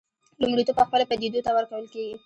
[0.41, 2.15] لومړیتوب پخپله پدیدو ته ورکول کېږي.